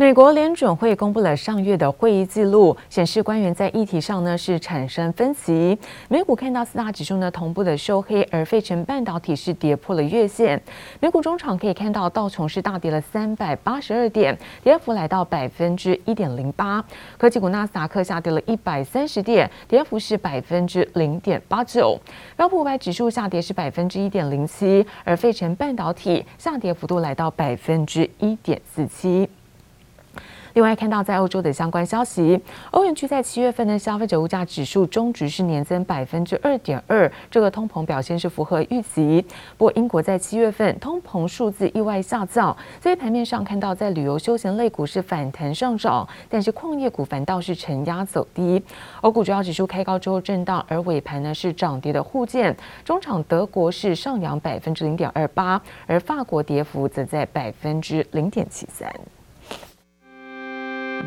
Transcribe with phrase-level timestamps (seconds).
[0.00, 5.76] 美国联准会公布了上月的会议记录，显示官员在议题上呢是产生分歧。
[6.08, 10.62] 美股看到四大指数呢同步的收黑，而费城半导体是跌破了月线。
[11.00, 16.80] 美股中场可以看到道琼是大跌了三百八十二点，跌幅来到百分之一点零八。
[17.16, 21.98] 科技股纳斯达克下跌了一百三十点，跌幅是百分之零点八九。
[22.36, 29.28] 标普五百指数下跌是百分之一点零七，而费城半导体下跌幅度来到百分之一点四七。
[30.58, 32.36] 另外看到，在欧洲的相关消息，
[32.72, 39.24] 欧元区在七月份的消费者物价指数中值是年增百分之二点二，这个通膨表现是符合预期。
[39.56, 48.60] 不过，英国在七月份通膨数字意外下降，所以盘面上看到在旅游休闲类股是反弹上涨，但是矿业股反倒是承压走低。
[49.02, 52.56] 欧股主要指数开高之后震荡，而尾盘呢是涨跌的互见。
[52.84, 58.92] 中场德国是上扬百分之零点二八，而法国跌幅则在百分之零点七三。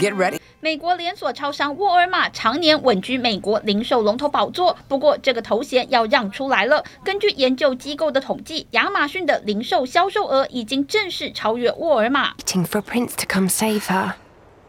[0.01, 0.39] Get ready.
[0.61, 6.83] 美国连锁超商沃尔玛常年稳居美国零售龙头宝座，不过这个头衔要让出来了。
[7.03, 12.33] 根据研究机构的统计，亚马逊的零售销售额已经正式超越沃尔玛。
[12.39, 14.13] Waiting for Prince to come save her.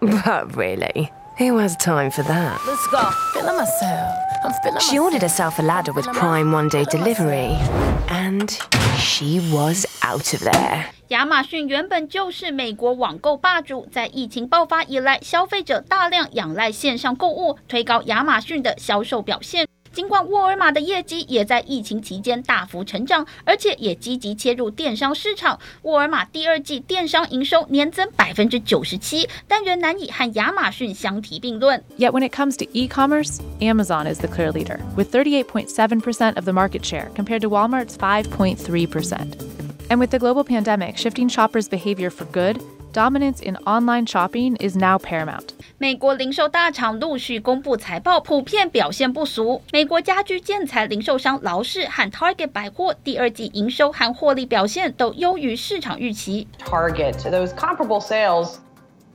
[0.00, 1.08] But really,
[1.38, 2.58] who has time for that?
[2.66, 3.10] Let's go.
[3.32, 4.12] Feeling myself.
[4.44, 7.56] I'm feeling She ordered herself a ladder with Prime one day delivery,
[8.08, 8.50] and
[8.98, 10.86] she was out of there.
[11.08, 19.66] 亚马逊原本就是美国网购霸主，在疫情爆发以来，消费者大量仰赖线上购物，推高亚马逊的销售表现。
[19.93, 25.59] 尽管沃尔玛的业绩也在疫情期间大幅成长，而且也积极切入电商市场。
[25.81, 31.83] 沃尔玛第二季电商营收年增百分之九十七，但仍难以和亚马逊相提并论。
[31.97, 36.85] Yet when it comes to e-commerce, Amazon is the clear leader, with 38.7% of the market
[36.85, 39.57] share compared to Walmart's 5.3%.
[39.89, 44.75] And with the global pandemic shifting shoppers' behavior for good, dominance in online shopping is
[44.75, 45.53] now paramount.
[45.81, 49.61] 美国零售大厂陆续公布财报，普遍表现不俗。
[49.71, 56.47] 美国家居建材零售商劳氏和 Target 百货第二季营收和获利表现都优于市场预期。
[56.63, 58.57] Target those comparable sales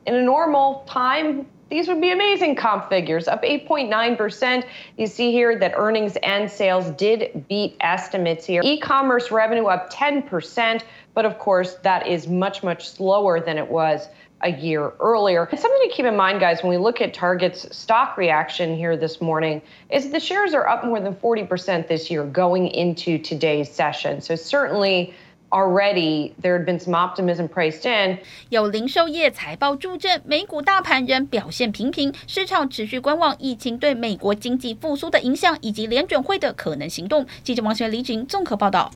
[0.04, 1.46] in a normal time.
[1.68, 4.64] These would be amazing comp figures, up 8.9%.
[4.96, 8.60] You see here that earnings and sales did beat estimates here.
[8.62, 10.82] E-commerce revenue up 10%,
[11.14, 14.06] but of course that is much, much slower than it was
[14.40, 15.44] a year earlier.
[15.50, 18.96] And something to keep in mind, guys, when we look at Target's stock reaction here
[18.96, 23.70] this morning, is the shares are up more than 40% this year going into today's
[23.70, 24.20] session.
[24.20, 25.14] So certainly
[25.52, 28.18] Already, there had been some optimism priced in.
[28.48, 37.26] 有零售业财报助阵，美股大盘仍表现平平，市场持续观望疫情对美国经济复苏的影响，以及联准会的可能行动。
[37.42, 38.90] 记者王璇、李锦综合报道。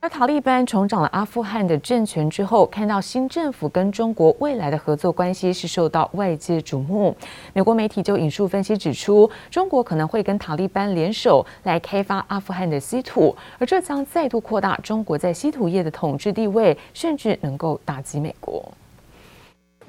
[0.00, 7.16] 而塔利班重掌了阿富汗的政权之后，看到新政府跟中国未来的合作关系是受到外界瞩目。
[7.52, 18.72] 美国媒体就引述分析指出，中国可能会跟塔利班联手来开发阿富汗的稀土，而这将再度扩大中国在稀土业的统治地位，甚至能够打击美国。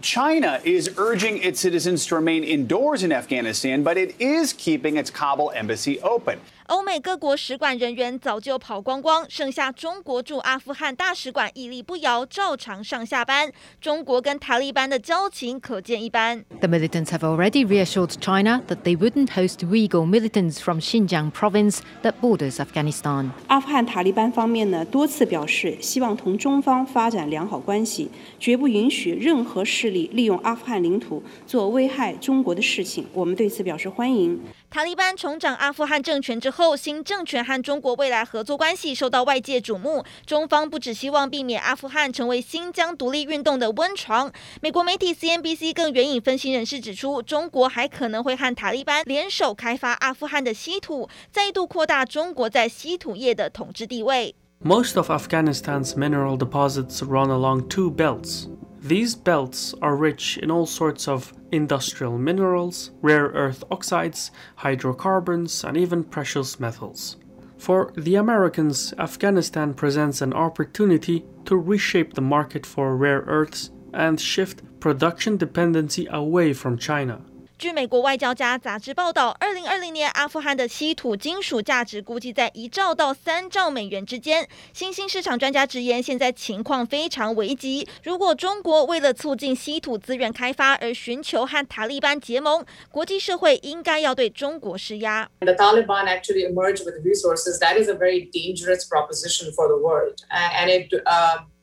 [0.02, 5.12] China is urging its citizens to remain indoors in Afghanistan, but it is keeping its
[5.12, 6.38] Kabul embassy open.
[6.70, 13.52] 欧美各国使馆人员早就跑光光，剩下中国驻阿富汗大使馆屹立不摇，照常上下班。
[13.82, 16.46] 中国跟塔利班的交情可见一斑。
[16.60, 22.14] The militants have already reassured China that they wouldn't host Uyghur militants from Xinjiang province that
[22.22, 23.32] borders Afghanistan.
[23.48, 33.08] 阿富汗塔利班方面呢，多次表示希望同中方发展良好关系，绝不允许任何势力利用阿富汗领土做危害中国的事情。
[33.14, 34.40] 我们对此表示欢迎。
[34.72, 40.06] 塔利班重掌阿富汗政权之后，新政权和中国未来合作关系受到外界瞩目。
[40.28, 44.32] 中方不只希望避免阿富汗成为新疆独立运动的温床。
[44.62, 54.36] 美国媒体 CNBC 更援引分析人士指出，中国还可能会和塔利班联手开发阿富汗的稀土，再度扩大中国在稀土业的统治地位。
[54.64, 58.46] Most of Afghanistan's mineral deposits run along two belts.
[58.88, 65.78] These belts are rich in all sorts of industrial minerals, rare earth oxides, hydrocarbons, and
[65.78, 67.18] even precious metals.
[67.58, 74.20] For the Americans, Afghanistan presents an opportunity to reshape the market for rare earths and
[74.20, 77.22] shift production dependency away from China.
[77.60, 84.48] 据美国外交家杂志报道，二零二零年阿富汗的稀土金属价值估计在一兆到三兆美元之间。
[84.72, 87.86] 新兴市场专家直言，现在情况非常危急。
[88.02, 95.30] 如果中国为了促进稀土资源开发而寻求和塔利班结盟，国际社会应该要对中国施压。
[95.42, 97.60] The Taliban actually emerge with resources.
[97.60, 100.90] That is a very dangerous proposition for the world, and it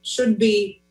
[0.02, 0.82] should be.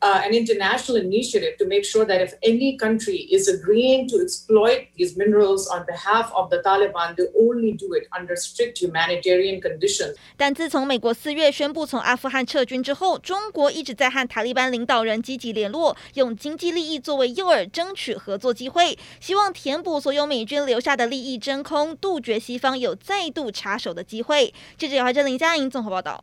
[0.00, 5.16] An international initiative to make sure that if any country is agreeing to exploit these
[5.16, 10.14] minerals on behalf of the Taliban, they only do it under strict humanitarian conditions.
[10.36, 24.54] 但自从美国四月宣布从阿富汗撤军之后，中国一直在和塔利班领导人积极联络，用经济利益作为诱饵，争取合作机会，希望填补所有美军留下的利益真空，杜绝西方有再度插手的机会。
[24.76, 26.22] 记者姚怀珍、林佳莹综合报道。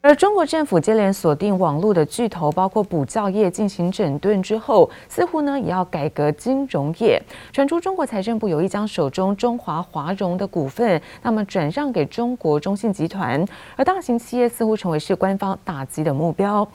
[0.00, 7.20] 而中国政府接连锁定网络的巨头，包括补教业进行整顿之后，似乎呢也要改革金融业。
[7.52, 16.66] 传出中国财政部有意将手中中华华融的股份，那么转让给中国中信集团，而大型企业似乎成为是官方打击的目标。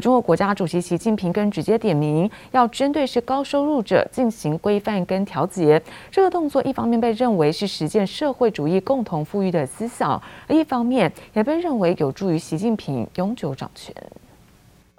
[0.00, 5.82] 中国国家主席习近平更直接点名，要针对是高收入者进行规范跟调节。
[6.10, 13.94] 这个动作一方面被认为是实践社会主义共同富裕的思想，而一方面也被认为有助于习近平永久掌权。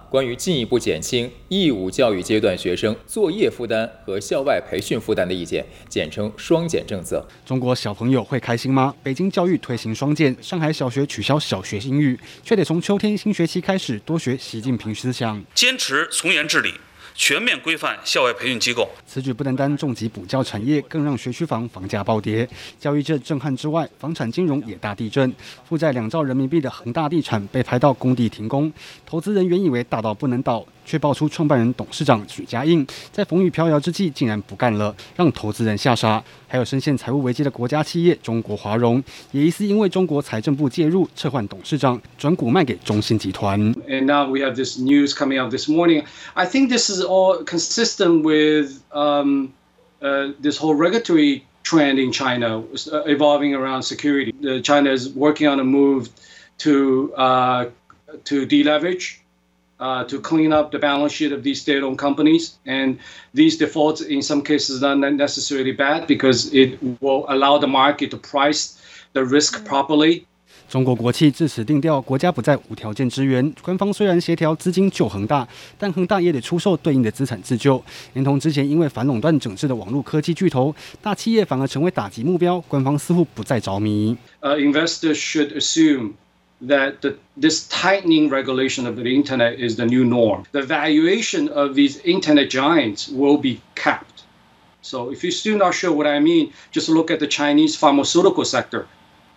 [0.10, 7.24] 关于进一步减轻义务教育阶段学生作业负担和校外培训负担的意见，简称“双减”政策。
[7.46, 8.96] 中国小朋友会开心吗？
[9.04, 16.74] 北京教育推行双减，上海小学取消小学英语，却得从秋天新学期开始多学习近平思想，坚持从严治理。
[17.22, 22.48] 全面规范校外培训机构，此举不单单重击补教产业，更让学区房房价暴跌。
[22.80, 25.36] 教育界震撼之外，房产金融也大地震。
[25.68, 28.72] 负债两兆人民币的恒大地产被拍到工地停工，
[29.06, 30.66] 投资人原以为大到不能倒。
[30.89, 36.23] 却爆出创办人、董事长许家印在风雨飘摇之际竟然不干了，让投资人吓傻。
[36.47, 39.03] 还有深陷财务危机的国家企业中国华融，
[39.33, 43.59] 也疑似因为中国财政部介入撤换董事长，转股卖给中信集团。
[43.89, 46.05] And now we have this news coming out this morning.
[46.35, 49.49] I think this is all consistent with um,
[50.01, 52.63] uh, this whole regulatory trend in China
[53.07, 54.33] evolving around security.
[54.63, 56.09] China is working on a move
[56.59, 57.65] to uh,
[58.25, 59.21] to deleverage.
[59.79, 62.97] Uh, to clean up the balance sheet of these state-owned companies, and
[63.35, 68.09] these defaults in some cases are not necessarily bad because it will allow the market
[68.09, 68.77] to price
[69.15, 70.23] the risk properly.
[70.69, 73.53] 中国国企至此定调，国家不再无条件支援。
[73.61, 75.47] 官方虽然协调资金救恒大，
[75.77, 77.83] 但恒大也得出售对应的资产自救。
[78.13, 80.73] 连同之前因为反垄断整治的网络科技巨头，
[81.03, 82.61] 大企业反而成为打击目标。
[82.69, 84.17] 官方似乎不再着迷。
[84.41, 86.13] Uh, investors should assume.
[86.62, 90.46] that the, this tightening regulation of the internet is the new norm.
[90.52, 94.24] The valuation of these internet giants will be capped.
[94.82, 98.46] So if you're still not sure what I mean, just look at the Chinese pharmaceutical
[98.46, 98.88] sector,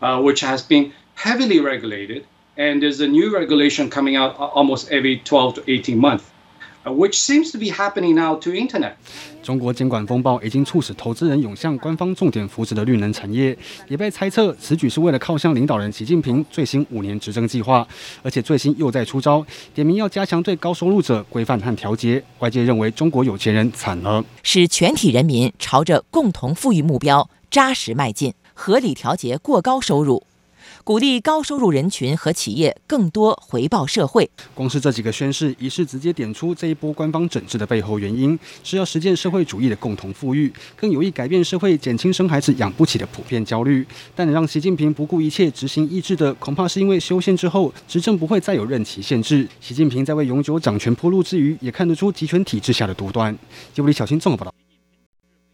[0.00, 2.26] uh, which has been heavily regulated,
[2.56, 6.25] and there's a new regulation coming out almost every 12 to 18 months.
[6.84, 8.94] Which seems to be happening now to internet.
[9.43, 13.56] 中国监管风暴已经促使投资人涌向官方重点扶持的绿能产业，
[13.88, 17.87] 也被猜测此举是为了靠向领导人习近平最新五年执政计划，
[18.23, 22.23] 而且最新又在出招，点名要加强对高收入者规范和调节。
[22.40, 30.25] 外界认为中国有钱人惨了，使全体人民朝着共同富裕目标扎实迈进，合理调节过高收入。
[30.84, 34.29] 鼓励高收入人群和企业更多回报社会。
[34.52, 43.87] 光是这几个宣誓，仪式直接点出这一波官方整治的背后原因，是要实践社会主义的共同富裕，更有意改变社会，减轻生孩子养不起的普遍焦虑。
[44.17, 49.49] 但能让习近平不顾一切执行意志的，恐怕是因为修宪之后执政不会再有任期限制。
[49.61, 53.37] 习近平在为永久掌权铺路之余，也看得出集权体制下的独断。
[53.76, 54.62] 由李小新综合报道。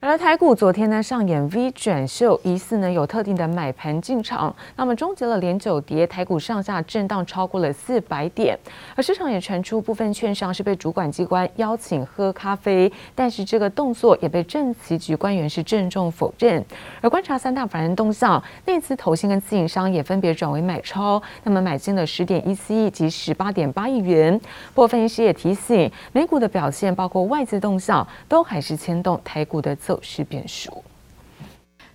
[0.01, 8.57] 而台股昨天呢上演 V 转秀，疑似呢有特定的买盘进场，那么终结了连九跌，台股上下震荡超过了四百点。
[8.95, 16.65] 而市场也传出部分券商是被主管机关邀请喝咖啡，但是这个动作也被政企局官员是郑重否认。
[17.01, 24.39] 而观察三大法人动向，内资投信跟自营商也分别转为买超，那么买进了十点一四亿及十八点八亿元。
[24.73, 29.77] 不过分析师也提醒，美股的表现包括外资动向，都还是牵动台股的。
[29.89, 30.85] 走势变数。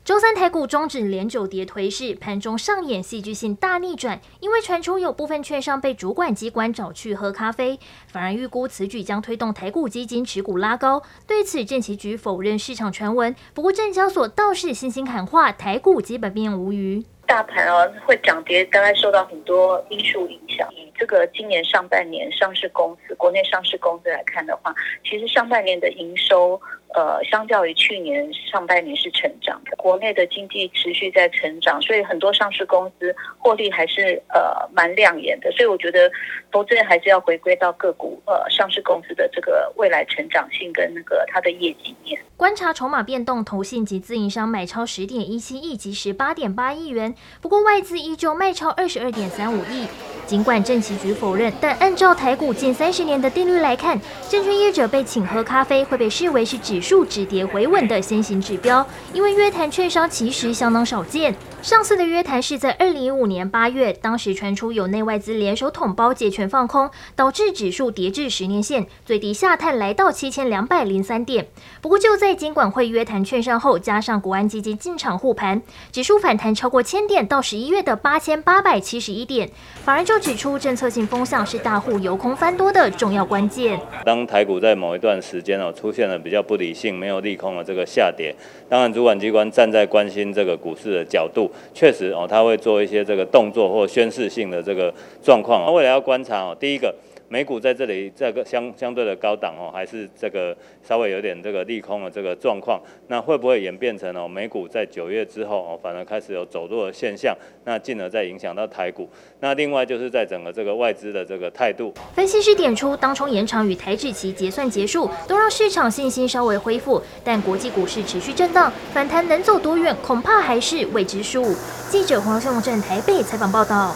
[0.03, 11.03] 周三台股终止连九跌颓势，盘中上演戏剧性大逆转，因为传出有部分券商被主管机关找去喝咖啡，反而预估此举将推动台股基金持股拉高。
[11.27, 17.05] 对此，政企局否认市场传闻，不过证交所倒是信心喊话，台股基本面无虞。
[17.25, 20.67] 大盘啊会涨跌，大概受到很多因素影响。
[20.75, 24.75] 以这个今年上半年上市公司、国内上市公司来看的话，
[25.09, 26.59] 其实上半年的营收。
[26.93, 35.51] 呃，相较于去年上半年是成长的，国内的经济持续在成长，所以很多上市公司获利还是呃蛮亮眼的。
[35.51, 36.11] 所以我觉得
[36.51, 42.19] 投资还是要回归到个股呃上市公司的这个未来成长性跟那个它的业绩面。
[42.37, 49.87] 观察筹码变动，投信及自营商买超十点一七亿及十八点八亿元，不过外资依旧卖超二十二点三五亿。
[50.25, 61.33] 尽管证期局否认，但按照台股近三十年的定律来看，证券业者被请喝咖啡会被视为是指数止跌回稳的先行指标，因为约谈券商其实相当少见。
[61.63, 71.47] 上次的约谈是在二零一五年八月，当时传出有内外资联手统包解权放空，导致指数跌至十年线最低下探来到七千两百零三点。
[71.79, 79.49] 不过就在金管会约谈券商后，加上国安基金进场护盘，指数反弹超过千点到十一月的八千八百七十一点。
[79.85, 83.79] 法人就指出，政策性风向是大户由空翻多的重要关键。
[84.03, 88.35] 当台股在某一段时间哦出现了比较不理性、没有利空的这个下跌，
[88.67, 91.49] 当然主管机关站在关心这个股市的角度。
[91.73, 94.93] 确实哦，他会做一些这个动作或宣示性的这个
[95.23, 95.65] 状况。
[95.65, 96.93] 那未来要观察哦，第一个。
[97.29, 100.55] 美股在这里这个相相对的高档哦，还是这个
[100.87, 109.09] 稍微有点这个利空的这个状况，那会不会演变成哦美股在九月之后哦，反而开始有走弱的现象，那进而再影响到台股？
[109.39, 111.93] 那另外就是在整个这个外资的这个态度。
[112.13, 121.43] 分析师点出，当冲延长与台指期结算结束，都让市场信心稍微恢复，但国际股市持续震荡，反弹能走多远，恐怕还是未知数。
[121.89, 123.95] 记者黄秀正台北采访报道。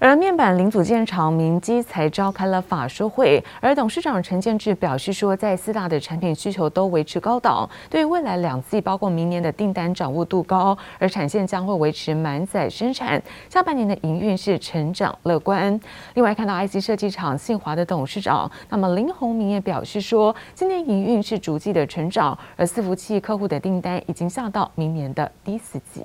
[0.00, 15.78] 而面板零组件厂明基才召开了法说会，而董事长陈建志表示说，在四大的产品需求都维持高档，对于未来两季，包括明年的订单掌握度高，而产线将会维持满载生产，下半年的营运是成长乐观。
[16.14, 26.04] 另外，看到 IC 设计厂信华的董事长，那么林鸿明也表示说，今年营运是逐季的成长，而伺服器客户的订单已经下到明年的第四季。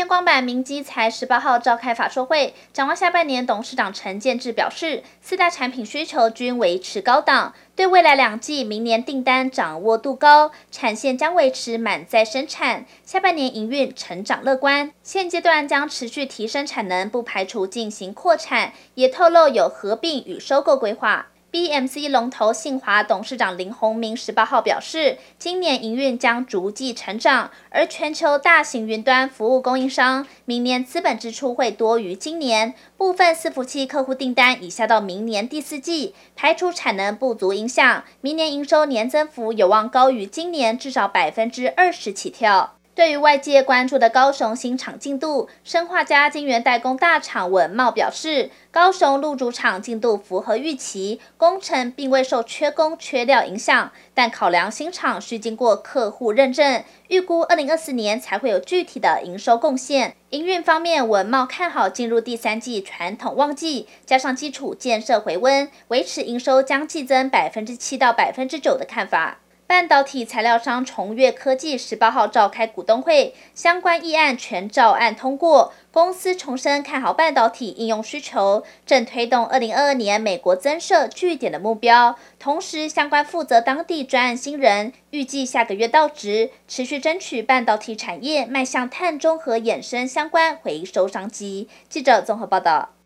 [0.00, 14.90] 天光板明基才十八号召开法说会，展望下半年，董事长陈建志表示，四大产品需求均维持高档，对未来两季明年订单掌握度高，产线将维持满载生产，下半年营运成长乐观。
[15.02, 21.26] 现阶段将持续提升产能，不排除进行扩产，也透露有合并与收购规划。
[21.52, 42.76] BMC 龙头信华董事长林鸿明十八号表示，今年营运将逐季成长，而全球大型云端服务供应商明年资本支出会多于今年，部分伺服器客户订单已下到明年第四季，排除产能不足影响，明年营收年增幅有望高于今年至少百分之二十起跳。
[43.00, 60.14] 对于外界关注的高雄新厂进度，生化家晶圆代工大厂文茂表示，高雄路竹厂进度符合预期，工程并未受缺工缺料影响，但考量新厂需经过客户认证，预估二零二四年才会有具体的营收贡献。
[60.28, 69.38] 营运方面，文茂看好进入第三季传统旺季，加上基础建设回温，维持营收将季增百分之七到百分之九的看法。
[69.70, 75.72] 半导体材料商崇越科技十八号召开股东会，相关议案全照案通过。
[75.92, 82.16] 公司重申看好半导体应用需求，正推动二零二二年美国增设据点的目标。
[82.40, 91.68] 同时，相关负责当地专案新人预计下个月到职，持续争取半导体产业迈向碳中和衍生相关回收商机。
[91.88, 92.99] 记者综合报道。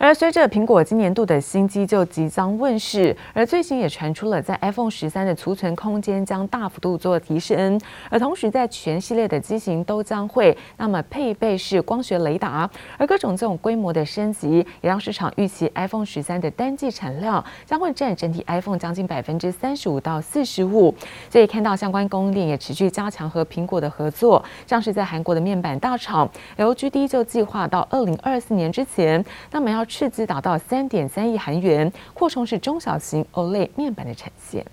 [0.00, 20.94] 而随着苹果今年度的新机就即将问世，而最新也传出了在 iPhone 十三的储存空间将大幅度做提升，而同时在全系列的机型都将会那么配备是光学雷达，而各种这种规模的升级，也让市场预期 iPhone 十三的单季产量将会占整体 iPhone 将近百分之三十五到四十五。
[21.28, 34.65] 所以看到相关供应链也持续加强和苹果的合作，像是在韩国的面板大厂 LGD 就计划到二零二四年之前，那么要斥资达到三点三亿韩元，扩充是中小型 OLED 面板的产线。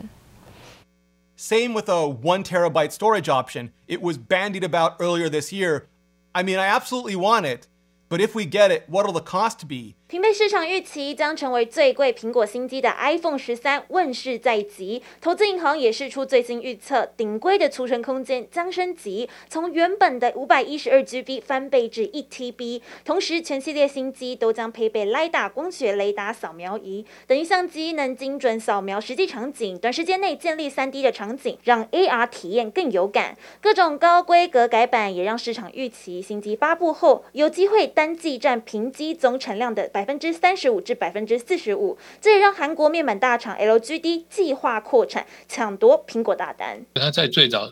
[1.37, 3.71] Same with a one terabyte storage option.
[3.87, 5.87] It was bandied about earlier this year.
[6.33, 7.67] I mean, I absolutely want it,
[8.09, 9.95] but if we get it, what'll the cost be?
[10.08, 22.84] 平被市场预期将成为最贵苹果新机的 iPhone 十三问世在即，投资银行也释出最新预测，顶规的储存空间将升级，从原本的五百一十二 GB 翻倍至一 TB。
[23.04, 33.36] 同时，全系列新机都将配备 LiDAR 光学雷达扫描仪，等于相机能精准扫描实际场景，短时间内建立 3D 的场景，让 AR 体验更有感。
[33.60, 39.90] 各种高规格改版也让市场预期新机发布后有机会单季占平机总产量的。
[39.96, 46.86] 百分之三十五至百分之四十五，这也让韩国面板大厂 LGD 计划扩产，抢夺苹果大单。
[46.96, 47.72] 他在最早。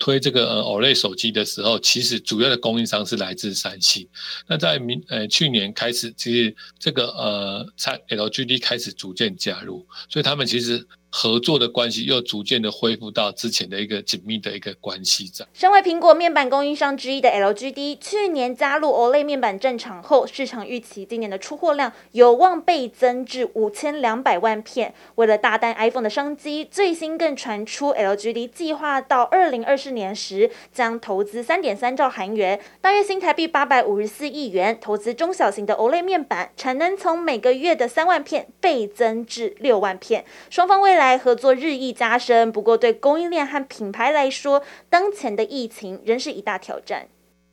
[0.00, 4.04] 推这个呃 OLED 手机的时候，其实主要的供应商是来自三星。
[4.48, 7.64] 那在明呃去年开始，其实这个呃
[8.08, 10.84] LGD 开始逐渐加入，所以他们其实。
[11.10, 15.44] 合作的关系又逐渐的恢复到之前的一个紧密的一个关系在。
[15.52, 24.94] 身为苹果面板供应商之一的 LGD，去年加入 OLED 面板战场后，市场预期今年的出货量有望倍增至五千两百万片。
[25.16, 40.24] 为了大单 iPhone 的商机，最新更传出 LGD 计划到二零二四年时将投资三点三兆韩元，大约新台币八百五十四亿元，投资中小型的 OLED 面板，产能从每个月的三万片倍增至六万片。
[40.48, 47.07] 双方未来来合作日益加深，不过对供应链和品牌来说，当前的疫情仍是一大挑战。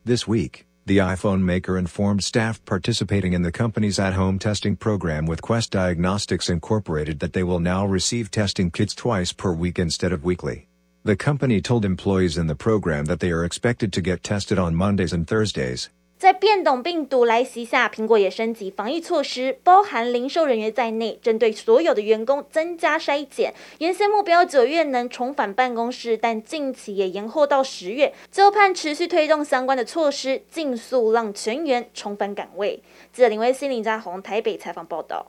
[0.05, 5.41] This week, the iPhone maker informed staff participating in the company's at-home testing program with
[5.41, 10.25] Quest Diagnostics Incorporated that they will now receive testing kits twice per week instead of
[10.25, 10.67] weekly.
[11.05, 14.75] The company told employees in the program that they are expected to get tested on
[14.75, 15.89] Mondays and Thursdays.
[16.18, 23.54] 在变种病毒来袭下，苹果也升级防疫措施，包含零售人员在内，针对所有的员工增加筛检。
[23.78, 28.12] 原先目标九月能重返办公室，但近期也延后到十月。
[28.32, 32.82] 就盼持续推动相关的措施，尽速让全员重返岗位。
[33.14, 35.28] 记者林威信、林家宏台北采访报道。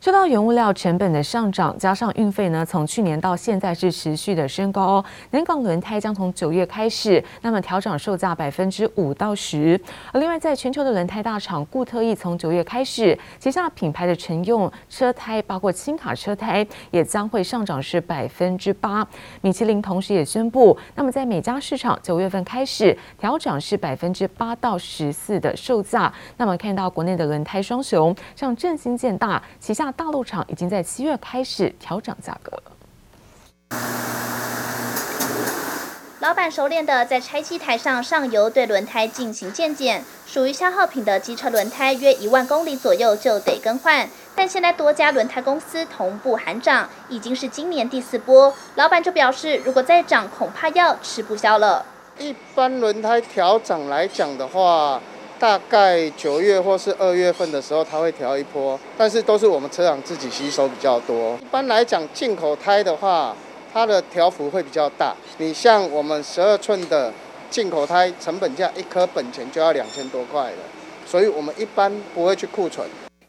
[0.00, 5.04] 受到原物料成本的上涨，加上运费呢，从去年到现在是持续的升高哦。
[5.32, 9.78] 南港轮胎将从九月开始，那么调涨售价百分之五到十。
[10.12, 19.04] 而另外，在全球的轮胎大厂固特异从九月开始，旗下品牌的乘用车胎，包括轻卡车胎，也将会上涨是百分之八。
[19.40, 26.12] 米其林同时也宣布，那么在美加市场九月份开始调涨是百分之八到十四的售价。
[26.36, 29.87] 那么看到国内的轮胎双雄，像正新、建大旗下。
[29.92, 32.62] 大陆厂已经在七月开始调涨价格。
[36.20, 40.04] 老板熟练的在拆机台上上油，对轮胎进行鉴检。
[40.26, 44.08] 属于消耗品的机车轮胎，约一万公里左右就得更换。
[44.34, 48.52] 但现在多家轮胎公司同步喊涨，已经是今年第四波。
[48.74, 51.86] 老板就表示，如果再涨，恐怕要吃不消了。
[52.18, 55.00] 一般轮胎调涨来讲的话。
[55.38, 61.38] 大概九月或是二月份的时候，它会调一波，但是都是我们车厂自己吸收比较多。
[61.40, 63.36] 一般来讲，进口胎的话，
[63.72, 65.14] 它的调幅会比较大。
[65.38, 67.12] 你像我们十二寸的
[67.48, 70.56] 进口胎，成本价一颗本钱就要两千多块了，
[71.06, 72.84] 所以我们一般不会去库存。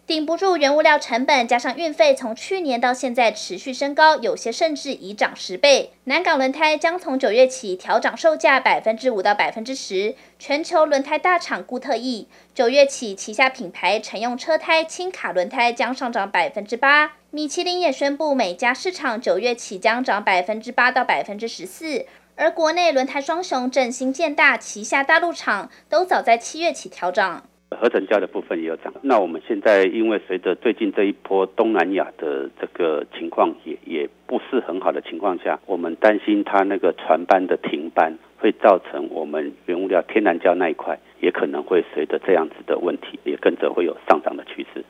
[0.09, 5.91] 顶不住原物料成本，加上运费从去年到现在持续升高，有些甚至已涨十倍。
[6.05, 10.15] 南港轮胎将从九月起调涨售价百分之五到百分之十。
[10.39, 17.11] 全球轮胎大厂固特异九月起旗下品牌乘用车胎轻卡轮胎将上涨百分之八。
[17.29, 22.07] 米其林也宣布，每家市场九月起将涨百分之八到百分之十四。
[22.35, 27.43] 而国内轮胎双雄振兴、建大旗下大陆厂都早在七月起调涨。
[27.71, 28.93] 合成胶的部分也有涨。
[29.01, 44.84] 那我们现在因为随着最近这一波东南亚的这个情况也也不是很好的情况下，我们担心它那个船班的停班会造成我们原物料天然胶那一块也可能会随着这样子的问题也跟着会有上涨的趋势。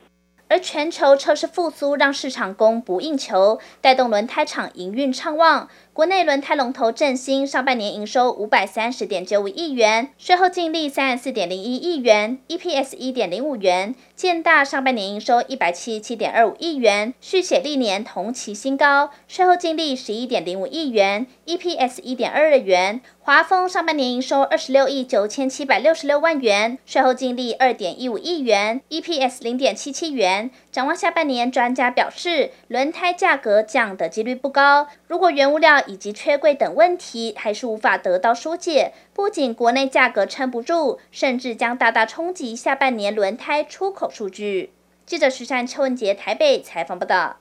[0.48, 5.68] 而全球车市复苏让市场供不应求，带动轮胎厂营运畅旺。
[5.92, 13.96] 国内轮胎龙头正新上半年营收五百三十点九五亿元，税后净利三十四点零一亿元，EPS 一点零五元。
[14.14, 23.00] 建大上半年营收一百七十七点二五亿元，续写历年同期新高，税后净利十一点零五亿元，EPS 一点二二元。
[23.22, 30.50] 华丰上半年营收二十六亿九千七百六十六万元，税后净利二点一五亿元，EPS 零点七七元。
[30.72, 34.86] 展望下半年，专家表示，轮胎价格降的几率不高。
[35.08, 44.72] 如果原物料以及缺柜等问题还是无法得到疏解，不仅国内价格撑不住，甚至将大大冲击下半年轮胎出口数据。
[45.04, 47.38] 记者徐善、邱文杰台北采访报道。